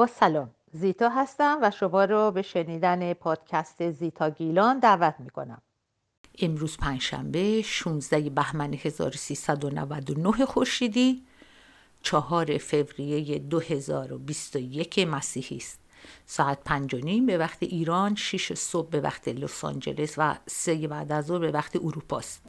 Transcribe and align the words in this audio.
با 0.00 0.06
سلام. 0.06 0.50
زیتا 0.72 1.08
هستم 1.08 1.58
و 1.62 1.70
شما 1.70 2.04
رو 2.04 2.30
به 2.30 2.42
شنیدن 2.42 3.12
پادکست 3.12 3.90
زیتا 3.90 4.30
گیلان 4.30 4.78
دعوت 4.78 5.14
می 5.18 5.30
کنم 5.30 5.62
امروز 6.38 6.76
پنجشنبه 6.76 7.62
16 7.62 8.30
بهمن 8.30 8.74
1399 8.74 10.46
خورشیدی 10.46 11.24
چهار 12.02 12.58
فوریه 12.58 13.38
2021 13.38 14.98
مسیحی 14.98 15.56
است. 15.56 15.80
ساعت 16.26 16.58
پنج 16.64 16.94
و 16.94 16.98
نیم 16.98 17.26
به 17.26 17.38
وقت 17.38 17.62
ایران 17.62 18.14
شیش 18.14 18.52
صبح 18.52 18.90
به 18.90 19.00
وقت 19.00 19.28
لس 19.28 19.64
آنجلس 19.64 20.14
و 20.18 20.36
سه 20.46 20.88
بعد 20.88 21.12
از 21.12 21.26
ظهر 21.26 21.38
به 21.38 21.50
وقت 21.50 21.76
اروپا 21.76 22.18
است. 22.18 22.42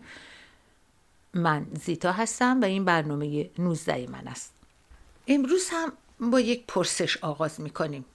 من 1.34 1.68
زیتا 1.82 2.12
هستم 2.12 2.62
و 2.62 2.66
این 2.66 2.86
برنامه 2.86 3.50
19 3.60 4.08
من 4.08 4.28
است. 4.28 4.54
امروز 5.28 5.70
هم 5.72 5.94
با 6.22 6.40
یک 6.40 6.64
پرسش 6.68 7.18
آغاز 7.18 7.62
می‌کنیم 7.62 8.06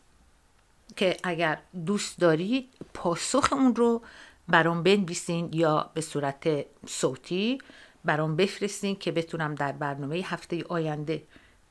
که 0.96 1.16
اگر 1.24 1.58
دوست 1.86 2.18
دارید 2.18 2.68
پاسخ 2.94 3.52
اون 3.52 3.76
رو 3.76 4.02
برام 4.48 4.82
بنویسین 4.82 5.48
یا 5.52 5.90
به 5.94 6.00
صورت 6.00 6.48
صوتی 6.86 7.58
برام 8.04 8.36
بفرستین 8.36 8.96
که 8.96 9.12
بتونم 9.12 9.54
در 9.54 9.72
برنامه 9.72 10.16
هفته 10.16 10.64
آینده 10.68 11.22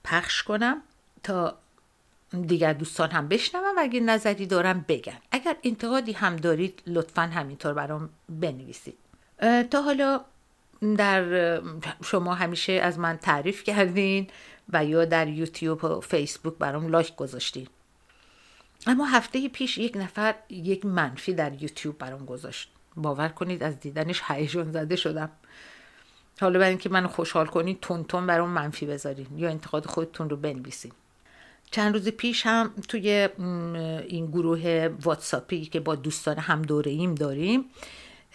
پخش 0.04 0.44
کنم 0.44 0.82
تا 1.24 1.58
دیگر 2.48 2.74
دوستان 2.74 3.12
هم 3.12 3.28
بشنوم 3.28 3.78
و 3.78 3.80
اگر 3.80 4.00
نظری 4.00 4.46
دارم 4.46 4.86
بگن. 4.88 5.18
اگر 5.32 5.56
انتقادی 5.64 6.12
هم 6.12 6.36
دارید 6.36 6.82
لطفا 6.88 7.22
همینطور 7.22 7.74
برام 7.74 8.10
بنویسید. 8.30 8.98
تا 9.72 9.82
حالا 9.82 10.22
در 10.98 11.62
شما 12.04 12.34
همیشه 12.34 12.74
از 12.74 13.00
من 13.00 13.18
تعریف 13.18 13.64
کردین 13.64 14.28
و 14.74 14.86
یا 14.86 15.06
در 15.06 15.28
یوتیوب 15.28 15.84
و 15.84 16.02
فیسبوک 16.02 16.54
برام 16.54 16.88
لایک 16.88 17.16
گذاشتین. 17.16 17.68
اما 18.88 19.06
هفته 19.06 19.50
پیش 19.50 19.78
یک 19.78 19.98
نفر 19.98 20.36
یک 20.50 20.86
منفی 20.86 21.34
در 21.34 21.62
یوتیوب 21.62 21.98
برام 21.98 22.26
گذاشت. 22.26 22.72
باور 22.98 23.30
کنید 23.30 23.64
از 23.64 23.80
دیدنش 23.80 24.22
هیجان 24.28 24.72
زده 24.72 24.96
شدم. 24.96 25.30
حالا 26.42 26.60
برای 26.60 26.70
اینکه 26.70 26.90
منو 26.90 27.08
خوشحال 27.08 27.46
کنید 27.46 27.80
تون 27.80 28.28
برام 28.28 28.50
منفی 28.50 28.86
بذارین 28.86 29.28
یا 29.38 29.50
انتقاد 29.50 29.86
خودتون 29.86 30.30
رو 30.30 30.38
بنویسین. 30.38 30.92
چند 31.72 31.94
روز 31.94 32.10
پیش 32.10 32.46
هم 32.46 32.74
توی 32.88 33.30
این 34.08 34.26
گروه 34.26 34.90
واتساپی 35.02 35.66
که 35.66 35.80
با 35.80 35.96
دوستان 35.96 36.38
هم 36.38 36.62
دوره 36.62 36.92
ایم 36.92 37.16
داریم 37.16 37.66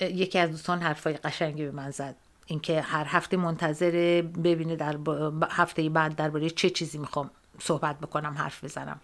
یکی 0.01 0.39
از 0.39 0.51
دوستان 0.51 0.78
حرفای 0.78 1.12
قشنگی 1.12 1.64
به 1.64 1.70
من 1.70 1.91
زد. 1.91 2.17
اینکه 2.51 2.81
هر 2.81 3.06
هفته 3.09 3.37
منتظر 3.37 4.23
ببینه 4.23 4.77
در 4.77 4.98
هفته 5.51 5.89
بعد 5.89 6.17
درباره 6.17 6.51
چه 6.51 6.70
چیزی 6.70 6.98
می‌خوام 6.98 7.31
صحبت 7.59 8.01
بکنم 8.01 8.34
حرف 8.39 8.65
بزنم. 8.65 9.01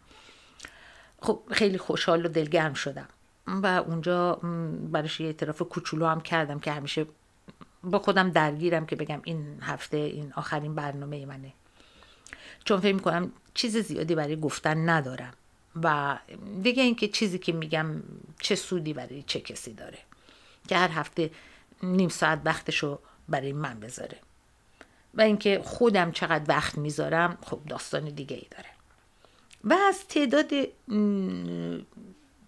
خب 1.23 1.43
خیلی 1.51 1.79
خوشحال 1.79 2.27
و 2.27 2.29
دلگرم 2.29 2.75
شدم. 2.75 3.09
و 3.47 3.67
اونجا 3.67 4.33
برایش 4.93 5.21
یه 5.21 5.27
اعتراف 5.27 5.63
کوچولو 5.63 6.07
هم 6.07 6.21
کردم 6.21 6.59
که 6.59 6.73
همیشه 6.73 7.07
با 7.85 7.99
خودم 7.99 8.31
درگیرم 8.31 8.87
که 8.87 8.97
بگم 8.97 9.21
این 9.25 9.59
هفته 9.63 9.97
این 9.97 10.33
آخرین 10.37 10.75
برنامه 10.75 11.27
منه. 11.27 11.53
چون 12.65 12.81
فکر 12.81 12.95
می‌کنم 12.95 13.33
چیز 13.55 13.77
زیادی 13.77 14.15
برای 14.15 14.41
گفتن 14.41 14.89
ندارم. 14.89 15.33
و 15.83 16.19
دیگه 16.63 16.83
اینکه 16.83 17.09
چیزی 17.09 17.39
که 17.39 17.53
میگم 17.53 18.03
چه 18.41 18.55
سودی 18.55 18.93
برای 18.93 19.23
چه 19.23 19.41
کسی 19.41 19.73
داره. 19.73 19.99
که 20.69 20.77
هر 20.77 20.89
هفته 20.89 21.31
نیم 21.83 22.09
ساعت 22.09 22.41
وقتشو 22.45 22.99
برای 23.29 23.53
من 23.53 23.81
بذاره. 23.81 24.19
و 25.15 25.21
اینکه 25.21 25.61
خودم 25.65 26.13
چقدر 26.13 26.45
وقت 26.49 26.79
می‌ذارم 26.79 27.39
خب 27.47 27.61
داستان 27.69 28.05
دیگه 28.05 28.37
ای 28.37 28.47
داره. 28.51 28.69
و 29.65 29.75
از 29.89 30.09
تعداد 30.09 30.53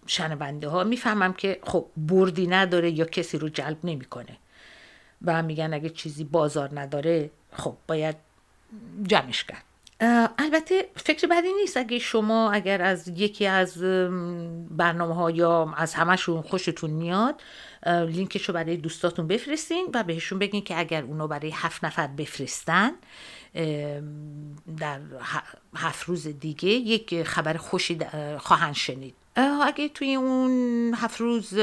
شنونده 0.07 0.67
ها 0.67 0.83
می‌فهمم 0.83 1.33
که 1.33 1.59
خب 1.63 1.85
بردی 1.97 2.47
نداره 2.47 2.91
یا 2.91 3.05
کسی 3.05 3.37
رو 3.37 3.49
جلب 3.49 3.77
نمی‌کنه. 3.83 4.37
و 5.25 5.43
میگن 5.43 5.73
اگه 5.73 5.89
چیزی 5.89 6.23
بازار 6.23 6.79
نداره 6.79 7.29
خب 7.51 7.77
باید 7.87 8.15
جمعش 9.03 9.43
کرد. 9.43 9.63
البته 10.01 10.89
فکر 10.95 11.27
بدی 11.27 11.53
نیست 11.53 11.77
اگه 11.77 11.99
شما 11.99 12.51
اگر 12.51 12.81
از 12.81 13.07
یکی 13.07 13.45
از 13.45 13.77
برنامه 14.71 15.15
ها 15.15 15.31
یا 15.31 15.73
از 15.77 15.93
همشون 15.93 16.41
خوشتون 16.41 16.89
میاد 16.89 17.41
لینکش 17.85 18.49
رو 18.49 18.53
برای 18.53 18.77
دوستاتون 18.77 19.27
بفرستین 19.27 19.87
و 19.93 20.03
بهشون 20.03 20.39
بگین 20.39 20.63
که 20.63 20.79
اگر 20.79 21.03
اونو 21.03 21.27
برای 21.27 21.51
هفت 21.55 21.85
نفر 21.85 22.07
بفرستن 22.07 22.91
در 24.77 24.99
هفت 25.75 26.03
روز 26.03 26.27
دیگه 26.27 26.69
یک 26.69 27.23
خبر 27.23 27.57
خوشی 27.57 27.99
خواهند 28.37 28.75
شنید. 28.75 29.15
اگه 29.63 29.89
توی 29.89 30.15
اون 30.15 30.93
هفت 30.97 31.21
روز 31.21 31.53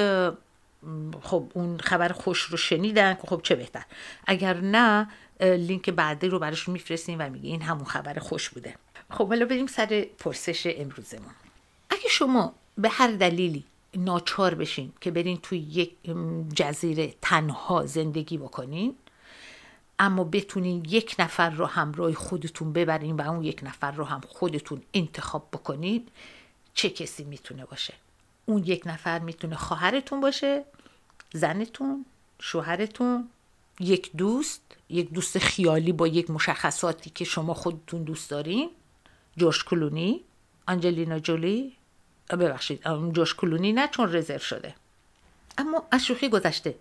خب 1.22 1.44
اون 1.54 1.78
خبر 1.78 2.08
خوش 2.08 2.40
رو 2.40 2.56
شنیدن 2.56 3.14
خب 3.26 3.40
چه 3.42 3.54
بهتر. 3.54 3.82
اگر 4.26 4.56
نه 4.56 5.08
لینک 5.40 5.90
بعدی 5.90 6.28
رو 6.28 6.38
براشون 6.38 6.72
میفرستیم 6.72 7.18
و 7.18 7.30
میگه 7.30 7.48
این 7.48 7.62
همون 7.62 7.84
خبر 7.84 8.18
خوش 8.18 8.48
بوده. 8.48 8.74
خب 9.10 9.28
حالا 9.28 9.46
بریم 9.46 9.66
سر 9.66 10.06
پرسش 10.18 10.74
امروزمون. 10.76 11.34
اگه 11.90 12.08
شما 12.10 12.54
به 12.78 12.88
هر 12.88 13.10
دلیلی 13.10 13.64
ناچار 13.94 14.54
بشین 14.54 14.92
که 15.00 15.10
برین 15.10 15.36
توی 15.36 15.58
یک 15.58 15.92
جزیره 16.54 17.14
تنها 17.22 17.86
زندگی 17.86 18.38
بکنین 18.38 18.94
اما 19.98 20.24
بتونین 20.24 20.84
یک 20.88 21.16
نفر 21.18 21.50
رو 21.50 21.66
همراه 21.66 22.14
خودتون 22.14 22.72
ببرین 22.72 23.16
و 23.16 23.30
اون 23.30 23.44
یک 23.44 23.60
نفر 23.62 23.90
رو 23.90 24.04
هم 24.04 24.20
خودتون 24.28 24.82
انتخاب 24.94 25.48
بکنید 25.52 26.08
چه 26.74 26.90
کسی 26.90 27.24
می‌تونه 27.24 27.64
باشه؟ 27.64 27.94
اون 28.46 28.64
یک 28.64 28.82
نفر 28.86 29.18
می‌تونه 29.18 29.56
خواهرتون 29.56 30.20
باشه 30.20 30.64
زنتون 31.32 32.06
شوهرتون 32.40 33.28
یک 33.80 34.16
دوست 34.16 34.60
یک 34.88 35.10
دوست 35.10 35.38
خیالی 35.38 35.92
با 35.92 36.06
یک 36.06 36.30
مشخصاتی 36.30 37.10
که 37.10 37.24
شما 37.24 37.54
خودتون 37.54 38.02
دوست 38.02 38.30
دارین. 38.30 38.70
جورج 39.36 39.64
کلونی 39.64 40.20
آنجلینا 40.66 41.18
جولی. 41.18 41.76
ببخشید 42.30 42.82
جورج 43.12 43.36
کلونی 43.36 43.72
نه 43.72 43.88
چون 43.88 44.12
رزرو 44.12 44.38
شده. 44.38 44.74
اما 45.58 45.84
از 45.90 46.04
شوخی 46.04 46.28
گذشته. 46.28 46.74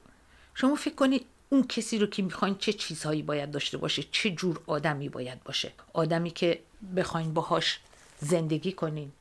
شما 0.53 0.75
فکر 0.75 0.95
کنید 0.95 1.25
اون 1.49 1.67
کسی 1.67 1.97
رو 1.97 2.07
که 2.07 2.23
می‌خواین 2.23 2.55
چه 2.57 2.73
چیزهایی 2.73 3.21
باید 3.21 3.51
داشته 3.51 3.77
باشه 3.77 4.03
چه 4.11 4.29
جور 4.29 4.59
آدمی 4.67 5.09
باید 5.09 5.43
باشه. 5.43 5.71
آدمی 5.93 6.31
که 6.31 6.59
بخواین 6.95 7.33
باهاش 7.33 7.79
زندگی 8.19 8.71
کنین. 8.71 9.11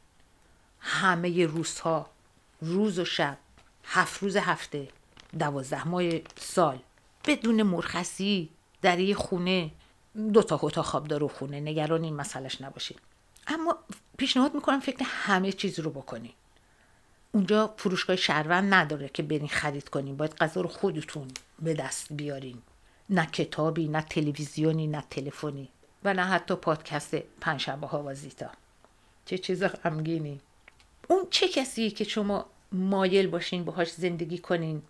همه 0.81 1.47
روزها 1.47 2.11
روز 2.61 2.99
و 2.99 3.05
شب 3.05 3.39
هفت 3.85 4.23
روز 4.23 4.37
هفته 4.37 4.89
دوازده 5.39 5.89
ماه 5.89 6.05
سال. 6.37 6.79
بدون 7.27 7.63
مرخصی 7.63 8.51
در 8.83 9.01
یه 9.01 9.15
خونه 9.15 9.71
دو 10.33 10.43
تا 10.43 10.59
اتاق 10.63 10.85
خواب 10.85 11.07
داره 11.09 11.29
خونه 11.29 11.61
نگران 11.61 12.05
این 12.05 12.17
مسئلهش 12.17 12.61
نباشید 12.61 12.99
اما 13.47 13.79
پیشنهاد 14.19 14.55
می‌کنم 14.55 14.81
فکر 14.81 15.05
همه 15.05 15.53
چیز 15.53 15.81
رو 15.81 15.91
بکنین 15.91 16.33
اونجا 17.35 17.75
فروشگاه 17.77 18.17
شهروند 18.17 18.75
نداره 18.75 19.09
که 19.09 19.23
برین 19.23 19.49
خرید 19.49 19.89
کنین. 19.89 20.17
باید 20.17 20.35
غذا 20.35 20.61
رو 20.61 20.69
خودتون 20.69 21.29
به 21.59 21.75
دست 21.75 22.13
بیارین. 22.13 22.59
نه 23.11 23.27
کتابی 23.27 23.89
نه 23.89 24.03
تلویزیونی 24.03 24.87
نه 24.87 25.05
تلفنی. 25.11 25.69
و 26.05 26.15
نه 26.15 26.25
حتی 26.25 26.55
پادکست 26.55 27.15
پنجشنبه 27.15 27.87
ها 27.87 28.03
و 28.07 28.15
زیتا. 28.15 28.51
چه 29.27 29.39
چیز 29.39 29.63
غمگینی. 29.63 30.41
اون 31.09 31.27
چه 31.31 31.49
کسی 31.49 31.91
که 31.91 32.05
شما 32.05 32.47
مایل 32.73 33.27
باشین 33.27 33.65
باهاش 33.65 33.93
زندگی 33.93 34.39
کنین؟ 34.39 34.83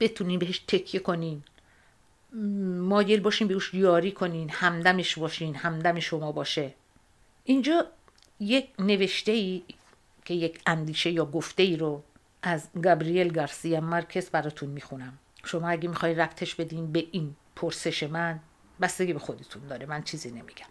بتونین 0.00 0.38
بهش 0.38 0.58
تکیه 0.58 1.00
کنین. 1.00 1.42
مایل 2.78 3.20
باشین 3.20 3.48
بهش 3.48 3.74
یاری 3.74 4.12
کنین 4.12 4.50
همدمش 4.50 5.18
باشین 5.18 5.54
همدم 5.54 6.00
شما 6.00 6.32
باشه. 6.32 6.74
اینجا 7.44 7.86
یک 8.40 8.68
نوشته 8.78 9.32
ای 9.32 9.62
که 10.24 10.34
یک 10.34 10.60
اندیشه 10.66 11.10
یا 11.10 11.24
گفته 11.24 11.62
ای 11.62 11.76
رو 11.76 12.02
از 12.42 12.68
گابریل 12.82 13.32
گارسیا 13.32 13.80
مارکس 13.80 14.30
براتون 14.30 14.68
می‌خونم. 14.68 15.18
شما 15.44 15.68
اگه 15.68 15.88
می‌خوای 15.88 16.14
ربطش 16.14 16.54
بدین 16.54 16.92
به 16.92 17.06
این 17.10 17.36
پرسش 17.56 18.02
من 18.02 18.40
بستگی 18.80 19.12
به 19.12 19.18
خودتون 19.18 19.66
داره 19.66 19.86
من 19.86 20.02
چیزی 20.02 20.30
نمیگم. 20.30 20.66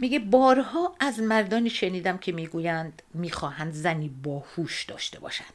میگه 0.00 0.18
بارها 0.18 0.94
از 1.00 1.20
مردانی 1.20 1.70
شنیدم 1.70 2.18
که 2.18 2.32
می‌گویند 2.32 3.02
می‌خواهند 3.14 3.72
زنی 3.72 4.08
باهوش 4.08 4.84
داشته 4.84 5.20
باشند. 5.20 5.52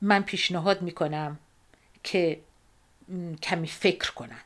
من 0.00 0.22
پیشنهاد 0.22 0.82
می‌کنم 0.82 1.38
که 2.04 2.40
کمی 3.42 3.66
فکر 3.66 4.12
کنن. 4.12 4.40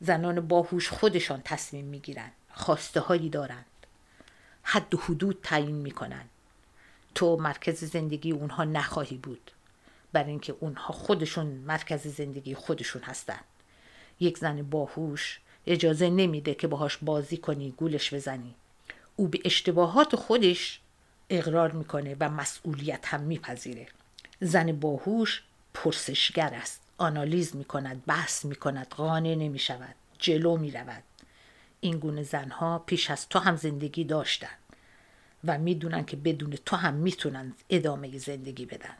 زنان 0.00 0.48
باهوش 0.48 0.88
خودشان 0.88 1.42
تصمیم 1.44 1.84
می‌گیرن. 1.84 2.30
خواسته 2.52 3.00
هایی 3.00 3.28
دارند. 3.28 3.66
حد 4.62 4.94
و 4.94 4.98
حدود 4.98 5.40
تعیین 5.42 5.76
می‌کنن. 5.76 6.24
تو 7.14 7.36
مرکز 7.36 7.84
زندگی 7.84 8.32
اونها 8.32 8.64
نخواهی 8.64 9.16
بود. 9.16 9.50
برای 10.12 10.30
اینکه 10.30 10.56
اونها 10.60 10.94
خودشون 10.94 11.46
مرکز 11.46 12.06
زندگی 12.06 12.54
خودشون 12.54 13.02
هستن. 13.02 13.40
یک 14.20 14.38
زن 14.38 14.62
باهوش 14.62 15.40
اجازه 15.66 16.10
نمیده 16.10 16.54
که 16.54 16.66
باهاش 16.66 16.98
بازی 17.02 17.36
کنی 17.36 17.70
گولش 17.70 18.14
بزنی. 18.14 18.54
او 19.16 19.28
به 19.28 19.40
اشتباهات 19.44 20.16
خودش 20.16 20.80
اقرار 21.30 21.72
می‌کنه 21.72 22.16
و 22.20 22.28
مسئولیت 22.28 23.06
هم 23.06 23.20
میپذیره. 23.20 23.86
زن 24.40 24.72
باهوش 24.72 25.42
پرسشگر 25.74 26.54
است. 26.54 26.83
آنالیز 26.98 27.56
می‌کند 27.56 28.04
بحث 28.06 28.44
می‌کند 28.44 28.88
قانع 28.88 29.34
نمی‌شود 29.34 29.94
جلو 30.18 30.56
می‌رود. 30.56 31.02
این 31.80 31.98
گونه 31.98 32.22
زنها 32.22 32.78
پیش 32.78 33.10
از 33.10 33.28
تو 33.28 33.38
هم 33.38 33.56
زندگی 33.56 34.04
داشتند 34.04 34.58
و 35.44 35.58
می‌دونن 35.58 36.04
که 36.04 36.16
بدون 36.16 36.58
تو 36.66 36.76
هم 36.76 36.94
می‌تونن 36.94 37.54
ادامه 37.70 38.18
زندگی 38.18 38.66
بدن. 38.66 38.94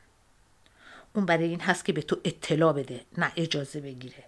اون 1.14 1.26
برای 1.26 1.44
این 1.44 1.60
هست 1.60 1.84
که 1.84 1.92
به 1.92 2.02
تو 2.02 2.20
اطلاع 2.24 2.72
بده 2.72 3.00
نه 3.18 3.32
اجازه 3.36 3.80
بگیره. 3.80 4.24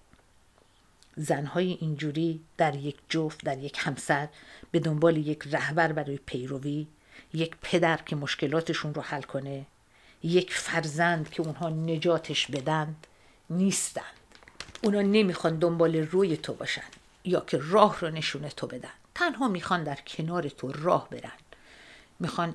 زنهای 1.16 1.78
اینجوری 1.80 2.40
در 2.56 2.74
یک 2.74 2.96
جفت 3.08 3.44
در 3.44 3.58
یک 3.58 3.76
همسر 3.78 4.28
به 4.70 4.80
دنبال 4.80 5.16
یک 5.16 5.42
رهبر 5.50 5.92
برای 5.92 6.18
پیروی 6.26 6.86
یک 7.34 7.56
پدر 7.62 7.96
که 7.96 8.16
مشکلاتشون 8.16 8.94
رو 8.94 9.02
حل 9.02 9.22
کنه 9.22 9.66
یک 10.22 10.52
فرزند 10.54 11.30
که 11.30 11.42
اونها 11.42 11.68
نجاتش 11.68 12.46
بدند 12.46 13.06
نیستند. 13.50 14.04
اونا 14.82 15.02
نمی‌خوان 15.02 15.58
دنبال 15.58 15.96
روی 15.96 16.36
تو 16.36 16.54
باشن 16.54 16.82
یا 17.24 17.40
که 17.40 17.60
راه 17.62 18.00
رو 18.00 18.10
نشونه 18.10 18.48
تو 18.48 18.66
بدن. 18.66 18.90
تنها 19.14 19.48
می‌خوان 19.48 19.84
در 19.84 19.98
کنار 20.06 20.48
تو 20.48 20.72
راه 20.72 21.10
برن. 21.10 21.32
می‌خوان 22.20 22.54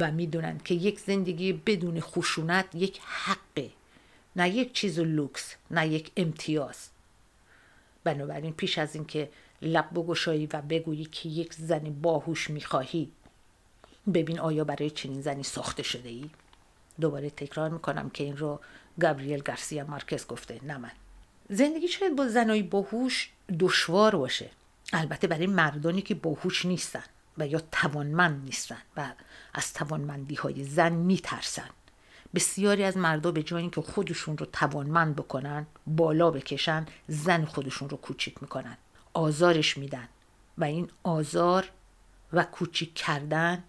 و 0.00 0.12
می‌دونن 0.12 0.58
که 0.58 0.74
یک 0.74 1.00
زندگی 1.00 1.52
بدون 1.52 2.00
خشونت 2.00 2.74
یک 2.74 3.00
حقه. 3.04 3.70
نه 4.36 4.50
یک 4.50 4.72
چیز 4.72 4.98
لوکس 4.98 5.54
نه 5.70 5.88
یک 5.88 6.12
امتیاز. 6.16 6.88
بنابراین 8.04 8.52
پیش 8.52 8.78
از 8.78 8.94
اینکه 8.94 9.30
لب 9.62 9.90
بگشایی 9.94 10.48
و 10.52 10.62
بگویی 10.62 11.04
که 11.04 11.28
یک 11.28 11.54
زن 11.54 11.90
باهوش 12.02 12.50
می‌خواهی 12.50 13.12
ببین 14.14 14.38
آیا 14.40 14.64
برای 14.64 14.90
چنین 14.90 15.22
زنی 15.22 15.42
ساخته 15.42 15.82
شده 15.82 16.08
ای؟ 16.08 16.30
دوباره 17.00 17.30
تکرار 17.30 17.68
می‌کنم 17.68 18.10
که 18.10 18.24
این 18.24 18.36
رو 18.36 18.60
گابریل 19.00 19.42
گارسیا 19.42 19.84
مارکز 19.84 20.26
گفته 20.26 20.60
نه 20.62 20.78
من. 20.78 20.90
زندگی 21.48 21.88
شاید 21.88 22.16
با 22.16 22.28
زنای 22.28 22.62
باهوش 22.62 23.30
دشوار 23.60 24.16
باشه. 24.16 24.50
البته 24.92 25.26
برای 25.26 25.46
مردانی 25.46 26.02
که 26.02 26.14
باهوش 26.14 26.64
نیستن 26.66 27.04
و 27.38 27.46
یا 27.46 27.62
توانمند 27.72 28.44
نیستن 28.44 28.82
و 28.96 29.12
از 29.54 29.72
توانمندی 29.72 30.34
های 30.34 30.64
زن 30.64 30.92
میترسن. 30.92 31.68
بسیاری 32.34 32.84
از 32.84 32.96
مردا 32.96 33.32
به 33.32 33.42
جای 33.42 33.60
اینکه 33.60 33.80
خودشون 33.80 34.38
رو 34.38 34.46
توانمند 34.46 35.16
بکنن 35.16 35.66
بالا 35.86 36.30
بکشن 36.30 36.86
زن 37.08 37.44
خودشون 37.44 37.88
رو 37.88 37.96
کوچیک 37.96 38.42
می‌کنن. 38.42 38.76
آزارش 39.14 39.78
میدن 39.78 40.08
و 40.58 40.64
این 40.64 40.90
آزار 41.02 41.70
و 42.32 42.44
کوچیک 42.44 42.94
کردن 42.94 43.64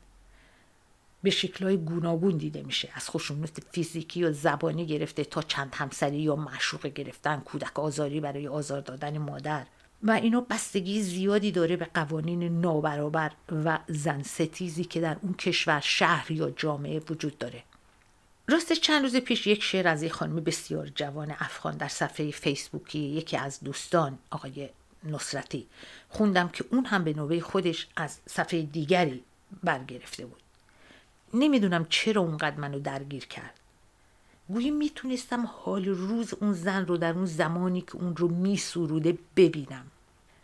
به 1.24 1.30
شکلهای 1.30 1.78
گوناگون 1.78 2.38
دیده 2.38 2.64
میشه. 2.64 2.90
از 2.94 3.10
خشونت 3.10 3.64
فیزیکی 3.72 4.24
و 4.24 4.34
زبانی 4.34 4.86
گرفته 4.86 5.24
تا 5.24 5.42
چند 5.42 5.76
همسری 5.76 6.18
یا 6.18 6.36
معشوقه 6.36 6.90
گرفتن 6.90 7.40
کودک 7.40 7.80
آزاری 7.80 8.20
برای 8.20 8.48
آزار 8.48 8.82
دادن 8.82 9.18
مادر. 9.18 9.66
و 10.04 10.12
اینا 10.12 10.42
بستگی 10.42 11.02
زیادی 11.02 11.52
داره 11.52 11.76
به 11.76 11.88
قوانین 11.94 12.62
نابرابر 12.62 13.32
و 13.66 13.80
زن 13.88 14.24
ستیزی 14.24 14.84
که 14.84 15.02
در 15.02 15.18
اون 15.22 15.34
کشور 15.34 15.80
شهر 15.80 16.32
یا 16.32 16.50
جامعه 16.50 17.00
وجود 17.00 17.38
داره. 17.38 17.64
راست 18.48 18.74
چند 18.74 19.04
روز 19.04 19.16
پیش 19.16 19.48
یک 19.48 19.64
شعر 19.64 19.88
از 19.88 20.04
یک 20.04 20.12
خانم 20.12 20.36
بسیار 20.36 20.88
جوان 20.96 21.32
افغان 21.32 21.78
در 21.78 21.88
صفحه 21.88 22.32
فیسبوکی 22.32 23.00
یکی 23.00 23.38
از 23.38 23.60
دوستان 23.64 24.18
آقای 24.32 24.70
نصرتی 25.04 25.68
خوندم 26.10 26.50
که 26.50 26.66
اون 26.72 26.86
هم 26.86 27.04
به 27.04 27.14
نوبه 27.14 27.42
خودش 27.42 27.88
از 27.96 28.20
صفحه 28.30 28.62
دیگری 28.62 29.24
برگرفته 29.64 30.26
بود. 30.26 30.43
نمی‌دونم 31.34 31.86
چرا 31.90 32.22
اونقدر 32.22 32.56
منو 32.56 32.80
درگیر 32.80 33.26
کرد. 33.26 33.60
گویی 34.48 34.72
می‌تونستم 34.72 35.46
حال 35.46 35.86
روز 35.86 36.34
اون 36.34 36.54
زن 36.54 36.86
رو 36.86 36.98
در 36.98 37.14
اون 37.14 37.26
زمانی 37.26 37.82
که 37.82 37.96
اون 37.96 38.16
رو 38.16 38.28
میسروده 38.28 39.18
ببینم. 39.36 39.86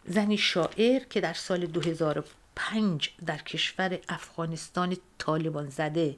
زنی 0.06 0.38
شاعر 0.38 1.00
که 1.00 1.22
در 1.22 1.34
سال 1.34 1.66
2005 1.66 3.10
در 3.26 3.38
کشور 3.38 4.00
افغانستان 4.10 4.98
طالبان 5.18 5.70
زده 5.70 6.16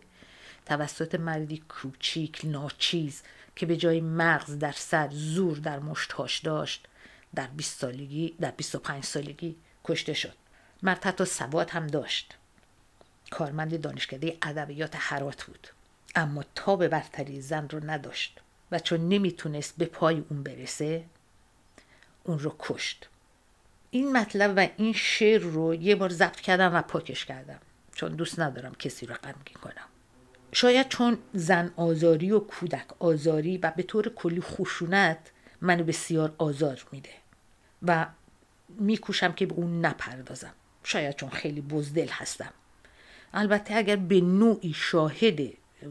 توسط 0.66 1.16
مردی 1.16 1.64
کوچیک 1.70 2.42
ناچیز 2.44 3.22
که 3.56 3.66
به 3.66 3.78
جای 3.78 4.02
مغز 4.02 4.58
در 4.60 4.72
سر 4.72 5.10
زور 5.12 5.58
در 5.58 5.80
مشتهاش 5.80 6.40
داشت 6.40 6.88
در 7.36 7.48
20 7.48 7.80
سالگی 7.80 8.36
در 8.40 8.52
25 8.52 9.04
سالگی 9.04 9.56
کشته 9.86 10.14
شد. 10.14 10.34
مرد 10.84 11.04
حتی 11.04 11.26
سواد 11.26 11.70
هم 11.70 11.88
داشت. 11.88 12.38
کارمند 13.32 13.82
دانشکده 13.82 14.38
ادبیات 14.42 14.96
حرات 14.96 15.44
بود. 15.44 15.68
اما 16.16 16.44
تا 16.56 16.76
به 16.76 16.88
برتری 16.88 17.42
زن 17.42 17.70
رو 17.70 17.90
نداشت 17.90 18.40
و 18.72 18.80
چون 18.80 19.10
نمی‌تونست 19.10 19.74
به 19.78 19.86
پای 19.86 20.24
اون 20.30 20.44
برسه 20.44 21.04
اون 22.24 22.40
رو 22.40 22.56
کشت. 22.60 23.10
این 23.92 24.18
مطلب 24.18 24.54
و 24.58 24.68
این 24.78 24.94
شعر 24.94 25.42
رو 25.42 25.76
یه 25.76 25.96
بار 25.96 26.10
ضبط 26.10 26.40
کردم 26.40 26.76
و 26.76 26.82
پاکش 26.82 27.26
کردم. 27.26 27.60
چون 27.96 28.12
دوست 28.12 28.40
ندارم 28.40 28.76
کسی 28.76 29.06
رو 29.06 29.16
غمگین 29.16 29.58
کنم 29.64 29.86
شاید 30.52 30.90
چون 30.90 31.18
زن 31.34 31.72
آزاری 31.76 32.32
و 32.32 32.40
کودک 32.40 32.86
آزاری 33.00 33.58
و 33.58 33.72
به 33.76 33.84
طور 33.84 34.10
کلی 34.10 34.42
خشونت 34.42 35.32
منو 35.62 35.84
بسیار 35.84 36.36
آزار 36.38 36.86
میده 36.92 37.10
و 37.84 38.08
میکوشم 38.70 39.32
که 39.32 39.46
به 39.46 39.54
اون 39.54 39.86
نپردازم. 39.86 40.54
شاید 40.84 41.16
چون 41.16 41.30
خیلی 41.30 41.62
بزدل 41.62 42.08
هستم. 42.08 42.54
البته 43.34 43.76
اگر 43.76 43.96
به 43.96 44.22
نوعی 44.22 44.74
شاهد 44.74 45.40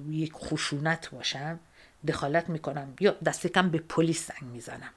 یک 0.09 0.33
خشونت 0.33 1.11
باشم 1.11 1.61
دخالت 2.09 2.49
می‌کنم 2.49 2.95
یا 3.01 3.11
دست 3.11 3.47
کم 3.47 3.71
به 3.71 3.79
پلیس 3.79 4.27
زنگ 4.27 4.51
می‌زنم. 4.51 4.91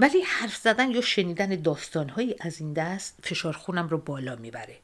ولی 0.00 0.20
حرف 0.20 0.56
زدن 0.56 0.90
یا 0.90 1.00
شنیدن 1.00 1.62
داستانهایی 1.62 2.36
از 2.40 2.60
این 2.60 2.72
دست 2.72 3.18
فشار 3.22 3.52
خونم 3.52 3.88
رو 3.88 3.98
بالا 3.98 4.36
می‌بره. 4.36 4.78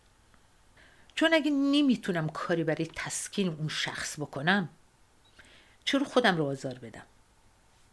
چون 1.14 1.34
اگه 1.34 1.50
نمی‌تونم 1.50 2.28
کاری 2.28 2.64
برای 2.64 2.86
تسکین 2.94 3.48
اون 3.48 3.68
شخص 3.68 4.20
بکنم 4.20 4.68
چرا 5.84 6.04
خودم 6.04 6.36
رو 6.36 6.44
آزار 6.44 6.74
بدم؟ 6.74 7.06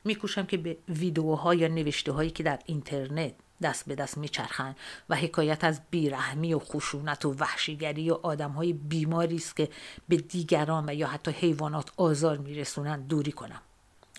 میکوشم 0.04 0.46
که 0.46 0.58
به 0.58 0.78
ویدیوها 0.90 1.56
یا 1.56 1.68
نوشته 1.68 2.12
هایی 2.12 2.30
که 2.30 2.44
در 2.44 2.60
اینترنت 2.66 3.34
دست 3.62 3.86
به 3.86 3.96
دست 3.96 4.18
میچرخند 4.18 4.76
و 5.10 5.16
حکایت 5.16 5.64
از 5.64 5.82
بیرحمی 5.92 6.54
و 6.54 6.60
خشونت 6.60 7.26
و 7.26 7.34
وحشیگری 7.34 8.10
و 8.10 8.14
آدم 8.14 8.52
های 8.52 8.74
بیماری 8.74 9.36
است 9.36 9.56
که 9.56 9.70
به 10.10 10.18
دیگران 10.18 10.90
و 10.90 10.94
یا 10.94 11.08
حتی 11.08 11.32
حیوانات 11.32 11.92
آزار 11.98 12.38
میرسونند 12.38 13.08
دوری 13.08 13.32
کنم. 13.32 13.62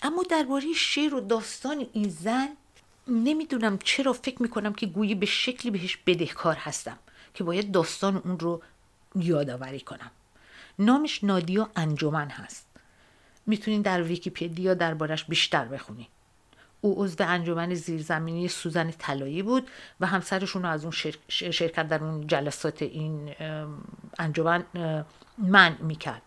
اما 0.03 0.23
درباره 0.31 0.73
شعر 0.73 1.15
و 1.15 1.21
داستان 1.21 1.87
این 1.93 2.09
زن 2.09 2.49
نمی‌دونم 3.09 3.79
چرا 3.79 4.13
فکر 4.13 4.43
می‌کنم 4.43 4.73
که 4.73 4.87
گویی 4.87 5.15
به 5.15 5.27
شکلی 5.27 5.71
بهش 5.71 5.97
بدهکار 6.07 6.55
هستم 6.55 6.99
که 7.35 7.45
باید 7.45 7.73
داستان 7.73 8.17
اون 8.17 8.39
رو 8.39 8.63
یادآوری 9.15 9.81
کنم. 9.81 10.11
نامش 10.79 11.25
نادیا 11.25 11.71
انجمن 11.77 12.29
هست. 12.29 12.67
می‌تونین 13.47 13.83
در 13.83 14.03
ویکیپدیا 14.03 14.75
دربارش 14.75 15.25
بیشتر 15.25 15.65
بخونین. 15.65 16.07
او 16.81 17.05
عضو 17.05 17.25
انجمن 17.29 17.75
زیرزمینی 17.75 18.49
سوزن 18.49 18.91
طلایی 18.91 19.43
بود 19.43 19.71
و 20.01 20.07
همسرشون 20.07 20.65
از 20.65 20.85
اون 20.85 20.93
شرکت 21.29 21.89
در 21.89 22.05
اون 22.05 22.27
جلسات 22.27 22.83
این 22.83 23.35
انجمن 24.19 24.65
من 25.39 25.79
می‌کرد 25.81 26.23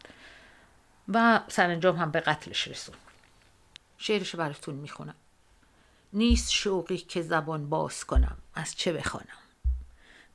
و 1.07 1.41
سرانجام 1.47 1.95
هم 1.95 2.11
به 2.11 2.19
قتلش 2.19 2.67
رسون 2.67 2.95
شعرش 3.97 4.35
براتون 4.35 4.75
می‌خونم. 4.75 5.15
نیست 6.13 6.51
شوقی 6.51 6.97
که 6.97 7.21
زبان 7.21 7.69
باز 7.69 8.05
کنم 8.05 8.37
از 8.53 8.75
چه 8.75 8.93
بخوانم؟ 8.93 9.27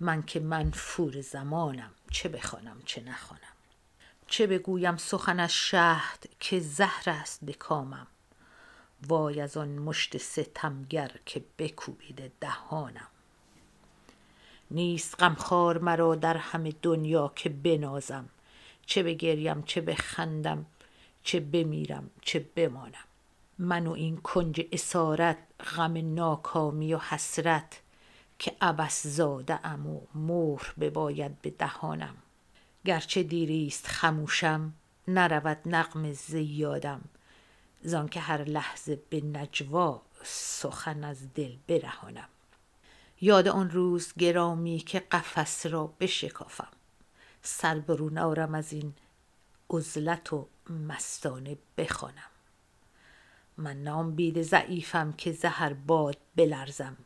من 0.01 0.23
که 0.23 0.41
منفور 0.41 1.21
زمانم 1.21 1.91
چه 2.11 2.29
بخوانم 2.29 2.83
چه 2.85 3.03
نخوانم؟ 3.03 3.43
چه 4.27 4.47
بگویم 4.47 4.97
سخن 4.97 5.41
از 5.41 5.53
شهد 5.53 6.27
که 6.41 6.61
زهر 6.61 7.05
است 7.07 7.45
به 7.45 7.53
کامم؟ 7.53 8.07
وای 9.09 9.41
از 9.41 9.57
آن 9.57 9.69
مشت 9.69 10.17
ستمگر 10.17 11.11
که 11.27 11.45
بکوبیده 11.59 12.33
دهانم. 12.41 13.09
نیست 14.71 15.23
غمخوار 15.23 15.79
مرا 15.79 16.15
در 16.15 16.37
همه 16.37 16.75
دنیا 16.83 17.33
که 17.37 17.49
بنازم 17.49 18.29
چه 18.87 19.03
بگریم 19.03 19.63
چه 19.63 19.81
بخندم 19.81 20.67
چه 21.23 21.41
بمیرم 21.41 22.11
چه 22.23 22.47
بمانم. 22.55 23.05
من 23.59 23.87
و 23.87 23.93
این 23.93 24.17
کنج 24.17 24.67
اسارت 24.73 25.39
غم 25.77 26.15
ناکامی 26.15 26.95
و 26.95 26.99
حسرت 26.99 27.81
که 28.39 28.53
عبس 28.61 29.07
زاده 29.07 29.67
ام 29.67 29.87
و 29.87 30.01
مهر 30.15 30.75
بباید 30.81 31.43
به 31.43 31.51
دهانم. 31.51 32.15
گرچه 32.85 33.23
دیریست 33.23 33.87
خموشم 33.87 34.73
نرود 35.09 35.59
نغم 35.67 36.13
زیادم. 36.13 37.01
زان 37.85 38.09
که 38.09 38.21
هر 38.21 38.45
لحظه 38.45 39.03
به 39.11 39.21
نجوا 39.21 40.03
سخن 40.25 41.05
از 41.05 41.35
دل 41.35 41.57
برهانم. 41.69 42.29
یاد 43.21 43.49
آن 43.49 43.71
روز 43.71 44.13
گرامی 44.19 44.79
که 44.79 45.01
قفس 45.01 45.67
را 45.67 45.87
بشکافم. 46.01 46.69
سر 47.43 47.79
برون 47.79 48.19
آرم 48.19 48.55
از 48.55 48.73
این 48.73 48.95
عزلت 49.71 50.33
و 50.33 50.49
مستانه 50.71 51.59
بخوانم. 51.79 52.31
من 53.57 53.83
نام 53.83 54.15
بید 54.15 54.43
ضعیفم 54.43 55.13
که 55.13 55.33
زهر 55.33 55.73
باد 55.73 56.17
بلرزم. 56.37 56.97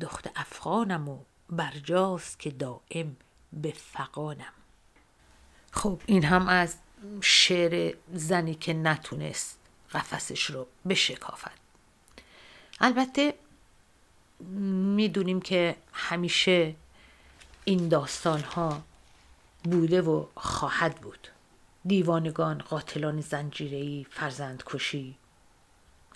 دخت 0.00 0.30
افغانم 0.36 1.08
و 1.08 1.18
برجاست 1.50 2.38
که 2.38 2.50
دائم 2.50 3.16
به 3.52 3.72
فقانم 3.76 4.52
خب 5.72 6.00
این 6.06 6.24
هم 6.24 6.48
از 6.48 6.76
شعر 7.20 7.94
زنی 8.12 8.54
که 8.54 8.72
نتونست 8.72 9.59
قفسش 9.94 10.44
رو 10.44 10.66
بشکافد 10.88 11.52
البته 12.80 13.34
می‌دونیم 14.96 15.40
که 15.40 15.76
همیشه 15.92 16.74
این 17.64 17.88
داستان 17.88 18.40
ها 18.40 18.82
بوده 19.64 20.02
و 20.02 20.26
خواهد 20.36 20.94
بود. 20.96 21.28
دیوانگان 21.86 22.58
قاتلان 22.58 23.20
زنجیری 23.20 24.06
فرزندکشی 24.10 25.16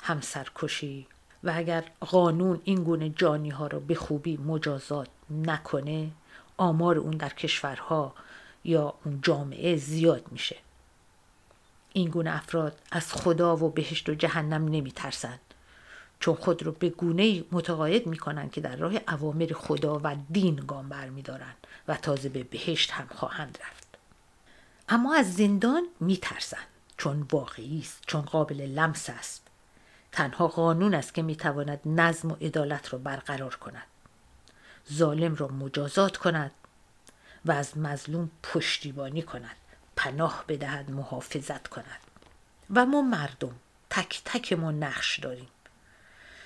همسرکشی 0.00 1.07
و 1.45 1.52
اگر 1.54 1.85
قانون 2.00 2.61
این 2.64 2.85
گونه 2.85 3.11
جانی 3.11 3.50
ها 3.50 3.66
را 3.66 3.78
به 3.78 3.95
خوبی 3.95 4.37
مجازات 4.37 5.09
نکنه 5.31 6.11
آمار 6.57 6.99
اون 6.99 7.11
در 7.11 7.28
کشورها 7.28 8.14
یا 8.64 8.95
اون 9.04 9.21
جامعه 9.23 9.76
زیاد 9.76 10.25
میشه. 10.31 10.57
این 11.97 12.11
گونه 12.11 12.37
افراد 12.37 12.79
از 12.91 13.13
خدا 13.13 13.57
و 13.57 13.71
بهشت 13.71 14.09
و 14.09 14.15
جهنم 14.15 14.65
نمی 14.65 14.93
ترسند 14.93 15.41
چون 16.21 16.35
خود 16.35 16.63
رو 16.63 16.73
به 16.73 16.89
گونه 16.89 17.45
متقاعد 17.53 18.07
می 18.07 18.17
کنند 18.17 18.53
که 18.53 18.61
در 18.61 18.77
راه 18.77 18.93
اوامر 19.09 19.53
خدا 19.55 20.01
و 20.05 20.17
دین 20.31 20.57
گام 20.57 20.89
برمیدارند 20.89 21.67
و 21.89 21.97
تازه 21.97 22.29
به 22.29 22.45
بهشت 22.45 22.91
هم 22.91 23.07
خواهند 23.15 23.59
رفت. 23.63 23.87
اما 24.89 25.15
از 25.15 25.35
زندان 25.35 25.83
می 26.01 26.17
ترسند 26.17 26.67
چون 26.97 27.27
واقعی 27.33 27.81
است 27.81 28.03
چون 28.07 28.23
قابل 28.23 28.61
لمس 28.61 29.11
است. 29.11 29.47
تنها 30.13 30.49
قانون 30.49 30.95
است 30.95 31.15
که 31.15 31.23
می 31.23 31.37
تواند 31.37 31.81
نظم 31.87 32.31
و 32.31 32.35
عدالت 32.35 32.93
را 32.93 32.99
برقرار 32.99 33.55
کند. 33.57 33.87
ظالم 34.93 35.35
را 35.35 35.49
مجازات 35.49 36.17
کند 36.17 36.51
و 37.45 37.53
از 37.53 37.79
مظلوم 37.79 38.31
پشتیبانی 38.43 39.23
کند. 39.23 39.57
پناه 39.97 40.45
بدهد 40.49 40.91
محافظت 40.91 41.69
کند. 41.69 42.01
و 42.75 42.87
ما 42.87 43.03
مردم 43.03 43.55
تک 43.91 44.23
تک 44.25 44.53
ما 44.53 44.71
نقش 44.73 45.19
داریم. 45.19 45.49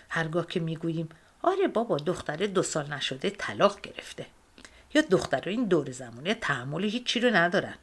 هرگاه 0.09 0.47
که 0.47 0.61
می‌گوییم 0.61 1.09
آره 1.43 1.69
بابا 1.69 1.97
دختره 1.97 2.47
دو 2.47 2.62
سال 2.62 2.93
نشده 2.93 3.31
طلاق 3.31 3.81
گرفته. 3.81 4.26
یا 4.95 5.02
دختر 5.02 5.49
این 5.49 5.64
دور 5.64 5.90
زمانی 5.90 6.35
تحمل 6.35 6.85
هیچی 6.85 7.21
رو 7.21 7.31
ندارن. 7.31 7.75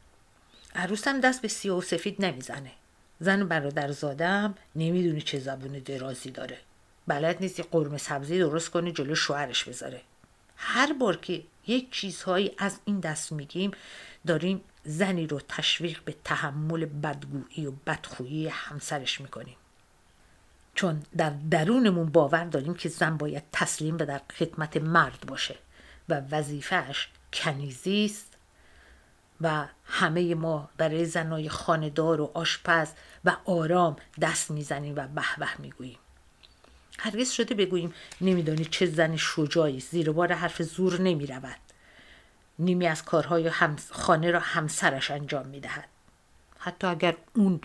عروسم 0.74 1.20
دست 1.20 1.42
به 1.42 1.48
سیاه 1.48 1.78
و 1.78 1.80
سفید 1.80 2.24
نمی‌زنه. 2.24 2.72
زن 3.20 3.48
برادر 3.48 3.92
زادم 3.92 4.54
نمی‌دونی 4.76 5.20
چه 5.20 5.38
زبون 5.38 5.72
درازی 5.72 6.30
داره. 6.30 6.58
بلد 7.06 7.36
نیست 7.40 7.58
یه 7.58 7.64
قرمه 7.70 7.98
سبزی 7.98 8.38
درست 8.38 8.70
کنه 8.70 8.92
جلو 8.92 9.14
شوهرش 9.14 9.64
بذاره. 9.64 10.00
هر 10.56 10.92
بار 10.92 11.16
که 11.16 11.42
یک 11.66 11.92
چیزهایی 11.92 12.54
از 12.58 12.78
این 12.84 13.00
دست 13.00 13.32
میگیم 13.32 13.70
داریم 14.26 14.60
زنی 14.86 15.26
رو 15.26 15.40
تشویق 15.48 16.00
به 16.04 16.14
تحمل 16.24 16.84
بدگویی 16.84 17.66
و 17.66 17.70
بدخویی 17.86 18.48
همسرش 18.48 19.20
می‌کنیم. 19.20 19.56
چون 20.74 21.02
در 21.16 21.30
درونمون 21.30 22.06
باور 22.06 22.44
داریم 22.44 22.74
که 22.74 22.88
زن 22.88 23.16
باید 23.16 23.42
تسلیم 23.52 23.94
و 23.94 23.98
در 23.98 24.20
خدمت 24.38 24.76
مرد 24.76 25.24
باشه 25.26 25.56
و 26.08 26.22
وظیفهش 26.30 27.08
کنیزی 27.32 28.04
است 28.04 28.36
و 29.40 29.66
همه 29.84 30.34
ما 30.34 30.70
برای 30.76 31.04
زنای 31.04 31.48
خاندار 31.48 32.20
و 32.20 32.30
آشپز 32.34 32.88
و 33.24 33.36
آرام 33.44 33.96
دست 34.20 34.50
می‌زنیم 34.50 34.96
و 34.96 35.06
به 35.08 35.22
به 35.38 35.60
می‌گوییم. 35.60 35.98
هرگز 36.98 37.30
شده 37.30 37.54
بگوییم 37.54 37.94
نمیدانی 38.20 38.64
چه 38.64 38.86
زن 38.86 39.16
شجاعی 39.16 39.80
زیر 39.80 40.12
بار 40.12 40.32
حرف 40.32 40.62
زور 40.62 41.00
نمی‌رود. 41.00 41.65
نیمی 42.58 42.86
از 42.86 43.04
کارهای 43.04 43.50
خانه 43.90 44.30
را 44.30 44.40
همسرش 44.40 45.10
انجام 45.10 45.46
می‌دهد. 45.46 45.88
حتی 46.58 46.86
اگر 46.86 47.16
اون 47.34 47.60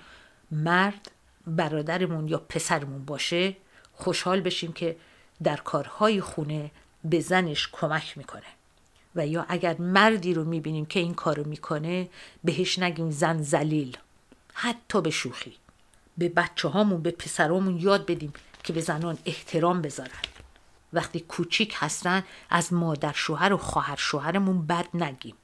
مرد 0.51 1.12
برادرمون 1.48 2.27
یا 2.27 2.38
پسرمون 2.38 3.05
باشه 3.05 3.55
خوشحال 3.93 4.41
بشیم 4.41 4.74
که 4.74 4.95
در 5.43 5.57
کارهای 5.57 6.21
خونه 6.21 6.71
به 7.03 7.19
زنش 7.19 7.69
کمک 7.71 8.17
می‌کنه. 8.17 8.43
و 9.15 9.27
یا 9.27 9.45
اگر 9.50 9.75
مردی 9.77 10.33
رو 10.33 10.43
می‌بینیم 10.43 10.86
که 10.86 11.00
این 11.00 11.13
کارو 11.13 11.43
می‌کنه 11.43 12.10
بهش 12.43 12.79
نگیم 12.79 13.12
زن 13.12 13.41
زلیل 13.41 13.98
حتی 14.53 15.01
به 15.01 15.10
شوخی. 15.10 15.53
به 16.17 16.29
بچه 16.29 16.67
هامون 16.67 17.01
به 17.01 17.12
پسرامون 17.12 17.77
یاد 17.77 18.05
بدیم 18.05 18.33
که 18.63 18.74
به 18.74 18.81
زنان 18.81 19.17
احترام 19.25 19.81
بذارن. 19.81 20.30
وقتی 20.93 21.19
کوچیک 21.19 21.75
هستن 21.77 22.24
از 22.50 22.74
مادر 22.74 23.12
شوهر 23.12 23.53
و 23.53 23.57
خواهر 23.57 23.95
شوهرمون 23.95 24.67
بد 24.67 24.88
نگیم. 24.93 25.36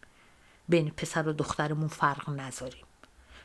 بین 0.70 0.90
پسر 0.90 1.28
و 1.28 1.34
دخترمون 1.34 1.88
فرق 1.88 2.30
نذاریم. 2.30 2.84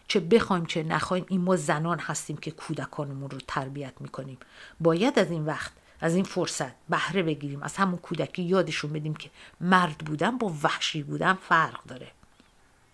چه 0.08 0.20
بخوایم 0.20 0.66
چه 0.66 0.82
نخوایم 0.82 1.26
این 1.28 1.40
ما 1.40 1.56
زنان 1.56 1.98
هستیم 1.98 2.36
که 2.36 2.50
کودکانمون 2.50 3.30
رو 3.30 3.38
تربیت 3.48 3.92
می‌کنیم. 4.00 4.38
باید 4.80 5.18
از 5.18 5.30
این 5.30 5.44
وقت 5.44 5.72
از 6.00 6.14
این 6.14 6.24
فرصت 6.24 6.72
بهره 6.88 7.22
بگیریم. 7.22 7.62
از 7.62 7.76
همون 7.76 7.98
کودکی 7.98 8.42
یادشون 8.42 8.92
بدیم 8.92 9.14
که 9.14 9.30
مرد 9.60 9.98
بودن 9.98 10.38
با 10.38 10.54
وحشی 10.62 11.02
بودن 11.02 11.32
فرق 11.32 11.84
داره. 11.84 12.10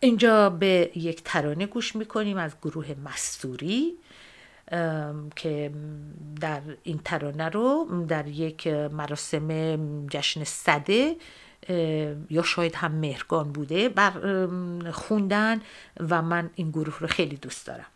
اینجا 0.00 0.50
به 0.50 0.91
یک 0.95 1.23
ترانه 1.25 1.67
گوش 1.67 1.97
می‌کنیم 1.97 2.37
از 2.37 2.53
گروه 2.62 2.95
مستوری. 3.05 3.95
که 5.37 5.73
در 6.41 6.61
این 6.83 7.01
ترانه 7.05 7.49
رو 7.49 8.05
در 8.09 8.27
یک 8.27 8.67
مراسم 8.67 10.07
جشن 10.07 10.45
صده 10.45 11.17
یا 12.31 12.43
شاید 12.43 12.75
هم 12.75 12.93
مهرگان 12.93 13.53
بوده 13.53 13.89
بر 13.89 14.13
خوندن 14.91 15.61
و 16.11 16.23
من 16.23 16.51
این 16.55 16.71
گروه 16.71 16.99
رو 16.99 17.07
خیلی 17.07 17.37
دوست 17.37 17.67
دارم. 17.67 17.87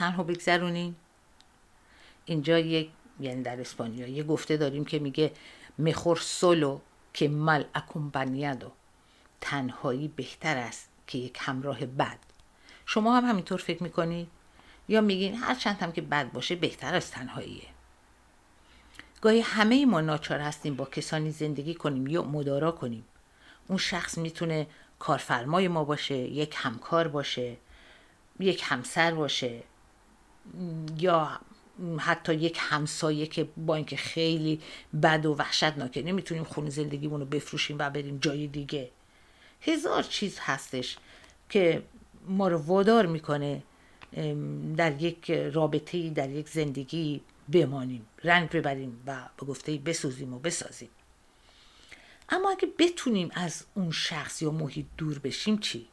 تنها 0.00 0.22
بگذرونین. 0.22 0.96
اینجا 2.24 2.58
یک 2.58 2.90
یعنی 3.20 3.42
در 3.42 3.60
اسپانیا 3.60 4.06
یه 4.06 4.22
گفته 4.22 4.56
داریم 4.56 4.84
که 4.84 4.98
میگه 4.98 5.32
مخور 5.78 6.16
سولو 6.16 6.80
که 7.14 7.28
مل 7.28 7.64
اکومپانیادو 7.74 8.72
تنهایی 9.40 10.08
بهتر 10.08 10.56
است 10.56 10.88
که 11.06 11.18
یک 11.18 11.38
همراه 11.40 11.86
بد. 11.86 12.18
شما 12.86 13.16
هم 13.16 13.24
همینطور 13.24 13.58
فکر 13.58 13.82
می‌کنید 13.82 14.28
یا 14.88 15.00
میگین 15.00 15.34
هر 15.34 15.54
چند 15.54 15.76
هم 15.76 15.92
که 15.92 16.02
بد 16.02 16.32
باشه 16.32 16.56
بهتر 16.56 16.94
از 16.94 17.10
تنهاییه. 17.10 17.66
گاهی 19.20 19.40
همه 19.40 19.86
ما 19.86 20.00
ناچار 20.00 20.38
هستیم 20.40 20.74
با 20.74 20.84
کسانی 20.84 21.30
زندگی 21.30 21.74
کنیم 21.74 22.06
یا 22.06 22.22
مدارا 22.22 22.72
کنیم. 22.72 23.04
اون 23.68 23.78
شخص 23.78 24.18
می‌تونه 24.18 24.66
کارفرمای 24.98 25.68
ما 25.68 25.84
باشه 25.84 26.16
یک 26.16 26.54
همکار 26.56 27.08
باشه 27.08 27.56
یک 28.40 28.62
همسر 28.64 29.14
باشه. 29.14 29.62
یا 30.98 31.40
حتی 31.98 32.34
یک 32.34 32.56
همسایه 32.60 33.26
که 33.26 33.48
با 33.56 33.74
اینکه 33.74 33.96
خیلی 33.96 34.60
بد 35.02 35.26
و 35.26 35.34
وحشتناکه 35.34 36.02
نمی‌تونیم 36.02 36.44
خونه 36.44 36.70
زندگیمون 36.70 37.20
رو 37.20 37.26
بفروشیم 37.26 37.76
و 37.78 37.90
بریم 37.90 38.18
جای 38.22 38.46
دیگه 38.46 38.90
هزار 39.60 40.02
چیز 40.02 40.38
هستش 40.40 40.96
که 41.48 41.82
ما 42.28 42.48
رو 42.48 42.58
وادار 42.58 43.06
می‌کنه 43.06 43.62
در 44.76 45.02
یک 45.02 45.30
رابطه 45.30 46.10
در 46.10 46.30
یک 46.30 46.48
زندگی 46.48 47.20
بمانیم 47.52 48.06
رنگ 48.24 48.50
ببریم 48.50 49.02
و 49.06 49.16
به 49.36 49.46
گفته 49.46 49.76
بسوزیم 49.76 50.34
و 50.34 50.38
بسازیم 50.38 50.88
اما 52.28 52.50
اگه 52.50 52.68
بتونیم 52.78 53.30
از 53.34 53.64
اون 53.74 53.90
شخص 53.90 54.42
یا 54.42 54.50
محیط 54.50 54.86
دور 54.96 55.18
بشیم 55.18 55.58
چی؟ 55.58 55.88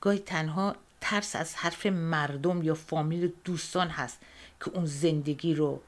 گاهی 0.00 0.18
تنها 0.18 0.76
ترس 1.10 1.36
از 1.36 1.54
حرف 1.54 1.86
مردم 1.86 2.62
یا 2.62 2.74
فامیل 2.74 3.32
دوستان 3.44 3.88
هست 3.88 4.20
که 4.60 4.70
اون 4.70 4.86
زندگی 4.86 5.54
رو 5.54 5.80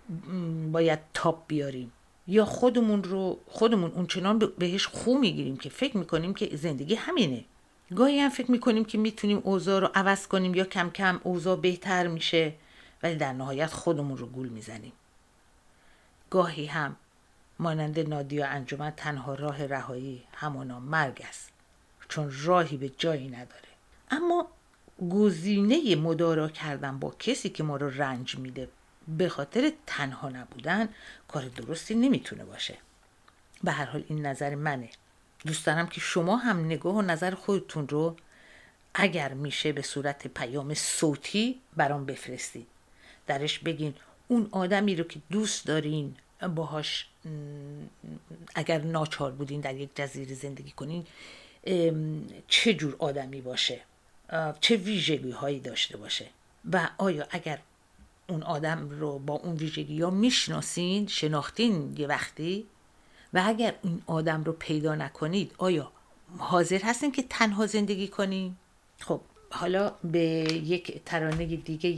باید 0.73 0.99
تاپ 1.15 1.47
بیاریم. 1.47 1.93
یا 2.27 2.45
خودمون 2.45 3.05
رو 3.05 3.39
خودمون 3.47 3.91
اون 3.91 4.07
چنان 4.07 4.39
بهش 4.59 4.87
خو 4.87 5.15
می‌گیریم 5.15 5.57
که 5.57 5.69
فکر 5.69 5.97
می‌کنیم 5.97 6.35
که 6.35 6.57
زندگی 6.57 6.95
همینه. 6.95 7.45
گاهی 7.97 8.21
هم 8.21 8.31
فکر 8.31 8.51
می‌کنیم 8.51 8.85
که 8.85 8.99
می‌تونیم 8.99 9.41
اوضاع 9.45 9.81
رو 9.81 9.91
عوض 9.95 10.27
کنیم 10.27 10.55
یا 10.55 10.65
کم 10.65 10.91
کم 10.91 11.21
اوضاع 11.25 11.57
بهتر 11.57 12.07
میشه 12.07 12.55
ولی 13.03 13.15
در 13.15 13.33
نهایت 13.33 13.73
خودمون 13.73 14.19
رو 14.19 14.27
گول 14.27 14.49
می‌زنیم. 14.49 14.93
گاهی 16.31 16.67
هم 16.67 16.97
مانند 17.59 17.99
نادیا 17.99 18.47
انجمن 18.47 18.91
تنها 18.91 19.35
راه 19.35 19.67
رهایی 19.67 20.23
همانا 20.33 20.81
مرگ 20.81 21.23
است 21.29 21.51
چون 22.09 22.33
راهی 22.45 22.77
به 22.77 22.89
جایی 22.89 23.29
نداره. 23.29 23.69
اما 24.11 24.47
گزینه 25.11 25.97
مدارا 25.97 26.49
کردن 26.49 26.99
با 26.99 27.15
کسی 27.19 27.49
که 27.49 27.63
ما 27.63 27.77
رو 27.77 27.91
رنج 27.91 28.39
میده. 28.39 28.69
به 29.09 29.29
خاطر 29.29 29.73
تنها 29.87 30.29
نبودن 30.29 30.89
کار 31.29 31.43
درستی 31.43 31.95
نمی‌تونه 31.95 32.45
باشه. 32.45 32.79
به 33.65 33.73
هر 33.73 33.85
حال 33.85 34.05
این 34.09 34.27
نظر 34.27 34.55
منه. 34.55 34.91
دوست 35.47 35.67
دارم 35.67 35.87
که 35.87 36.01
شما 36.01 36.37
هم 36.37 36.65
نگاه 36.65 36.95
و 36.95 37.03
نظر 37.03 37.35
خودتون 37.35 37.89
رو 37.89 38.17
اگر 38.95 39.35
میشه 39.35 39.73
به 39.73 39.83
صورت 39.83 40.27
پیام 40.27 40.75
صوتی 40.75 41.61
برام 41.77 42.07
بفرستید 42.07 42.67
درش 43.27 43.59
بگین 43.59 43.95
اون 44.29 44.49
آدمی 44.51 44.97
رو 44.97 45.05
که 45.05 45.21
دوست 45.31 45.67
دارین 45.67 46.17
باهاش 46.55 47.09
اگر 48.55 48.79
ناچار 48.79 49.33
بودین 49.33 49.61
در 49.61 49.75
یک 49.75 49.91
جزیره 49.95 50.35
زندگی 50.35 50.71
کنین 50.71 51.07
چه 52.49 52.75
جور 52.75 52.97
آدمی 52.99 53.41
باشه؟ 53.41 53.81
چه 54.61 54.77
ویژگی 54.77 55.31
هایی 55.31 55.61
داشته 55.61 55.97
باشه 55.97 56.27
و 56.73 56.89
آیا 56.99 57.27
اگر 57.31 57.59
اون 58.29 58.43
آدم 58.43 58.89
رو 58.91 59.19
با 59.19 59.35
اون 59.35 59.57
ویژگی 59.57 60.03
ها 60.03 60.11
می‌شناسین 60.11 61.07
شناختین 61.07 61.95
یه 61.99 62.07
وقتی؟ 62.07 62.67
و 63.33 63.43
اگر 63.47 63.75
این 63.83 64.03
آدم 64.07 64.45
رو 64.45 64.53
پیدا 64.53 64.95
نکنید 64.95 65.55
آیا 65.59 65.93
حاضر 66.39 66.81
هستین 66.83 67.13
که 67.13 67.25
تنها 67.31 67.67
زندگی 67.67 68.09
کنین؟ 68.09 68.57
خب 69.01 69.21
حالا 69.51 69.93
به 70.05 70.21
یک 70.65 71.05
ترانه 71.05 71.47
دیگه 71.47 71.89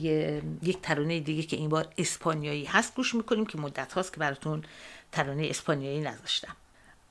یک 0.63 0.81
ترانه 0.83 1.21
دیگه 1.21 1.43
که 1.43 1.57
این 1.57 1.69
بار 1.69 1.89
اسپانیایی 1.99 2.65
هست 2.65 2.95
گوش 2.95 3.15
می‌کنیم 3.15 3.47
که 3.47 3.59
مدت 3.59 3.93
هاست 3.93 4.13
که 4.13 4.21
براتون 4.21 4.65
ترانه 5.13 5.47
اسپانیایی 5.47 6.01
نذاشتم. 6.01 6.57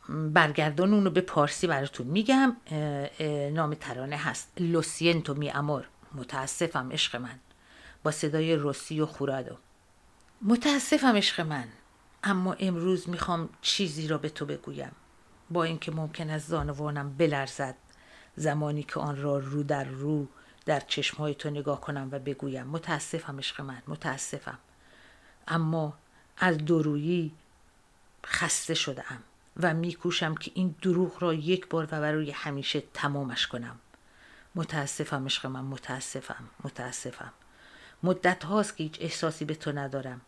برگردان 0.09 0.93
اون 0.93 1.05
رو 1.05 1.11
به 1.11 1.21
پارسی 1.21 1.67
براتون 1.67 2.07
میگم. 2.07 2.57
نام 3.53 3.73
ترانه 3.73 4.17
هست. 4.17 4.51
لوسینتو 4.57 5.33
می 5.33 5.49
امور 5.49 5.87
متاسفم 6.15 6.91
عشق 6.91 7.15
من. 7.15 7.39
با 8.03 8.11
صدای 8.11 8.55
روسی 8.55 9.01
و 9.01 9.05
خورادو. 9.05 9.57
متاسفم 10.41 11.15
عشق 11.15 11.41
من. 11.41 11.67
اما 12.23 12.53
امروز 12.53 13.09
می‌خوام 13.09 13.49
چیزی 13.61 14.07
را 14.07 14.17
به 14.17 14.29
تو 14.29 14.45
بگویم. 14.45 14.91
با 15.49 15.63
اینکه 15.63 15.91
ممکن 15.91 16.29
است 16.29 16.47
زانوانم 16.47 17.13
بلرزد 17.17 17.75
زمانی 18.35 18.83
که 18.83 18.99
آن 18.99 19.21
را 19.21 19.37
رو 19.37 19.63
در 19.63 19.83
رو 19.83 20.27
در 20.65 20.79
چشمهای 20.79 21.35
تو 21.35 21.49
نگاه 21.49 21.81
کنم 21.81 22.09
و 22.11 22.19
بگویم. 22.19 22.67
متاسفم 22.67 23.37
عشق 23.37 23.61
من. 23.61 23.81
متاسفم. 23.87 24.57
اما 25.47 25.93
از 26.37 26.57
درویی 26.57 27.31
خسته 28.25 28.73
شدم 28.73 29.23
و 29.59 29.73
میکوشم 29.73 30.35
که 30.35 30.51
این 30.53 30.75
دروغ 30.81 31.23
را 31.23 31.33
یک 31.33 31.67
بار 31.67 31.83
و 31.83 31.87
برای 31.87 32.31
همیشه 32.31 32.83
تمامش 32.93 33.47
کنم. 33.47 33.79
متاسفم 34.55 35.25
عشق 35.25 35.45
من 35.45 35.61
متاسفم 35.61 36.49
متاسفم. 36.63 37.33
مدت 38.03 38.43
هاست 38.43 38.77
که 38.77 38.83
هیچ 38.83 38.97
احساسی 39.01 39.45
به 39.45 39.55
تو 39.55 39.71
ندارم. 39.71 40.21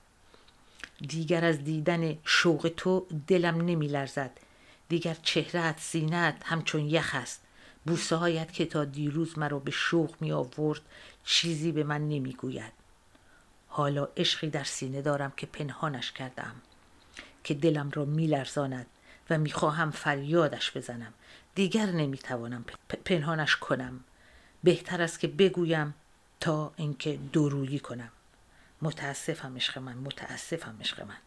دیگر 1.07 1.45
از 1.45 1.63
دیدن 1.63 2.17
شوق 2.25 2.71
تو 2.77 3.07
دلم 3.27 3.57
نمی 3.57 3.87
لرزد. 3.87 4.31
دیگر 4.89 5.17
چهرت 5.23 5.79
سینت 5.79 6.41
همچون 6.45 6.81
یخ 6.81 7.15
است. 7.15 7.41
بوسه 7.85 8.15
هایت 8.15 8.53
که 8.53 8.65
تا 8.65 8.85
دیروز 8.85 9.39
مرا 9.39 9.59
به 9.59 9.71
شوق 9.71 10.15
می 10.19 10.31
آورد 10.31 10.81
چیزی 11.23 11.71
به 11.71 11.83
من 11.83 12.07
نمی 12.09 12.33
گوید. 12.33 12.73
حالا 13.67 14.07
عشقی 14.17 14.49
در 14.49 14.63
سینه 14.63 15.01
دارم 15.01 15.33
که 15.37 15.45
پنهانش 15.45 16.11
کردم 16.11 16.55
که 17.43 17.53
دلم 17.53 17.91
را 17.93 18.05
می 18.05 18.27
لرزاند. 18.27 18.85
و 19.29 19.37
می‌خواهم 19.37 19.91
فریادش 19.91 20.77
بزنم. 20.77 21.13
دیگر 21.55 21.85
نمی‌توانم 21.85 22.65
پنهانش 23.05 23.55
کنم. 23.55 23.99
بهتر 24.63 25.01
است 25.01 25.19
که 25.19 25.27
بگویم 25.27 25.93
تا 26.39 26.73
اینکه 26.75 27.19
درویی 27.33 27.79
کنم. 27.79 28.11
متاسفم 28.81 29.55
عشق 29.55 29.77
من 29.77 29.97
متاسفم 29.97 30.77
عشق 30.81 31.01
من. 31.01 31.17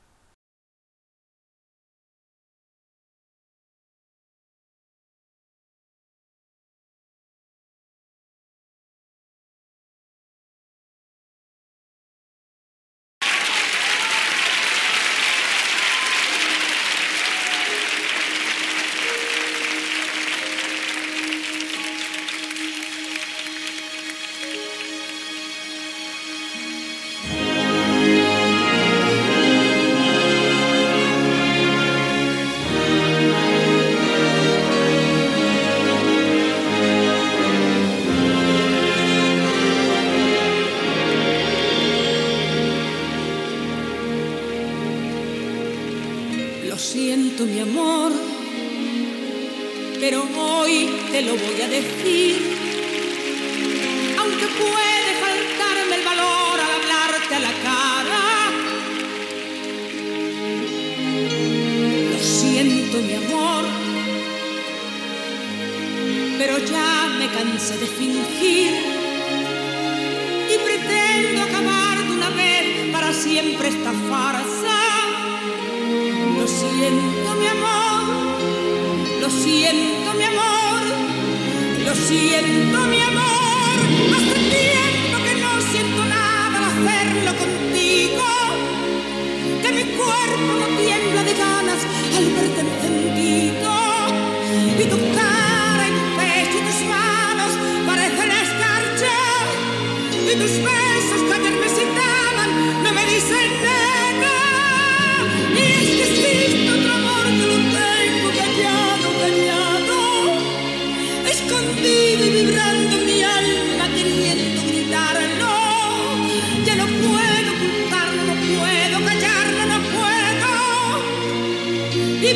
siento 82.19 82.79
mi 82.93 83.01
amor, 83.01 83.77
hace 84.17 84.39
tiempo 84.57 85.17
que 85.25 85.35
no 85.41 85.51
siento 85.73 86.05
nada 86.05 86.59
al 86.59 86.65
hacerlo 86.73 87.31
contigo, 87.43 88.27
que 89.63 89.73
mi 89.73 89.85
cuerpo 89.99 90.51
no 90.61 90.67
tiembla 90.81 91.23
de 91.25 91.35
ganas 91.35 91.81
al 92.17 92.27
verte 92.37 92.61
encendido. 92.61 93.74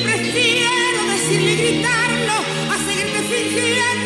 prefiero 0.03 1.05
decirle 1.11 1.53
y 1.53 1.57
gritarlo 1.57 2.35
a 2.71 2.79
seguirte 2.79 3.23
fingiendo. 3.23 3.98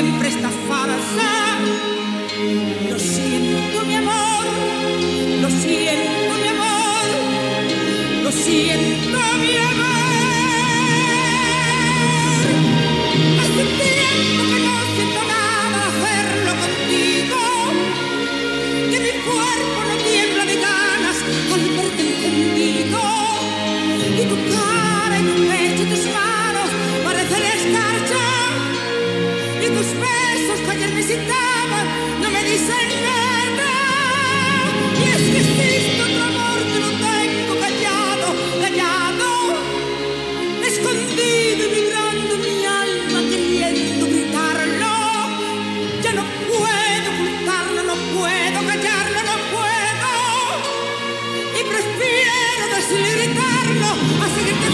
siempre 0.00 0.28
esta 0.28 0.48
farsa. 0.66 1.30
Lo 2.88 2.98
siento, 2.98 3.84
mi 3.84 3.96
amor, 3.96 4.44
lo 5.42 5.50
siento, 5.50 6.32
mi 6.42 6.48
amor, 6.48 7.06
lo 8.24 8.32
siento, 8.32 9.18
mi 9.42 9.56
amor. 9.56 9.69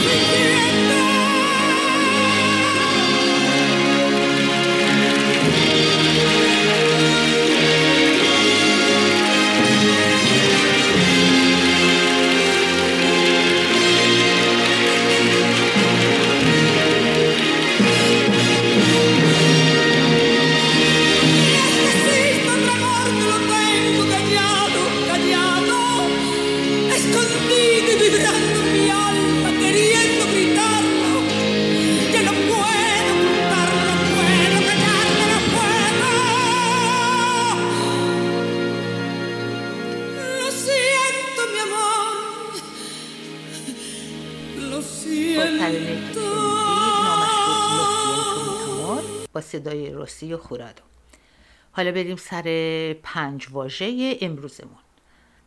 you. 0.07 0.56
دختر 44.77 45.73
که 46.13 46.21
نامش 47.05 47.31
با 49.33 49.41
صدای 49.41 49.91
روسی 49.91 50.35
و 50.35 50.39
خورادو 50.39 50.83
حالا 51.73 51.93
بریم 51.93 52.17
سر 52.17 52.97
پنج 53.03 53.47
واژه 53.51 54.19
امروزمون. 54.21 54.79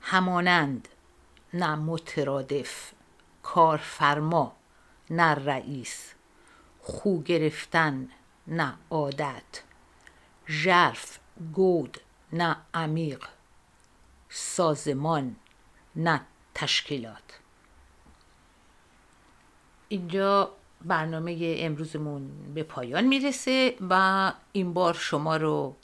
همانند 0.02 0.88
نه 1.54 1.76
مترادف 1.76 2.92
کارفرما 3.44 4.56
نه 5.10 5.24
رئیس 5.24 6.13
خو 6.82 7.22
گرفتن 7.22 8.10
نه 8.48 8.74
عادت 8.89 9.63
ژرف 10.50 11.20
گود 11.54 11.98
نه 12.34 12.58
عمیق 12.74 13.26
سازمان 14.30 15.36
نه 15.96 16.22
تشکیلات. 16.56 17.38
اینجا 19.89 20.52
برنامه 20.86 21.56
امروزمون 21.60 22.54
به 22.54 22.63
پایان 22.63 23.04
می‌رسه 23.04 23.75
و 23.89 24.34
این 24.52 24.73
بار 24.73 24.93
شما 24.93 25.38
رو 25.38 25.75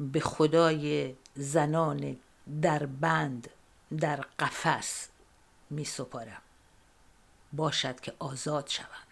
به 0.00 0.20
خدای 0.20 1.14
زنان 1.34 2.16
در 2.62 2.86
بند 2.86 3.50
در 3.98 4.16
قفس 4.38 5.08
می 5.70 5.84
سپارم 5.84 6.42
باشد 7.52 8.00
که 8.00 8.12
آزاد 8.18 8.66
شوند. 8.66 9.09